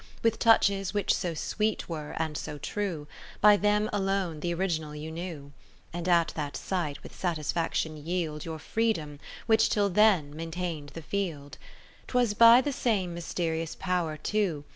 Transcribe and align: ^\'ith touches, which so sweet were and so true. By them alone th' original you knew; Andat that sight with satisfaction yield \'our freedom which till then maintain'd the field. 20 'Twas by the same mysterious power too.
^\'ith 0.23 0.39
touches, 0.39 0.95
which 0.95 1.13
so 1.13 1.35
sweet 1.35 1.87
were 1.87 2.15
and 2.17 2.35
so 2.35 2.57
true. 2.57 3.07
By 3.39 3.55
them 3.55 3.87
alone 3.93 4.41
th' 4.41 4.45
original 4.45 4.95
you 4.95 5.11
knew; 5.11 5.51
Andat 5.93 6.33
that 6.33 6.57
sight 6.57 7.03
with 7.03 7.13
satisfaction 7.15 7.97
yield 8.03 8.47
\'our 8.47 8.57
freedom 8.57 9.19
which 9.45 9.69
till 9.69 9.91
then 9.91 10.35
maintain'd 10.35 10.89
the 10.95 11.03
field. 11.03 11.59
20 12.07 12.07
'Twas 12.29 12.33
by 12.33 12.61
the 12.61 12.73
same 12.73 13.13
mysterious 13.13 13.75
power 13.75 14.17
too. 14.17 14.63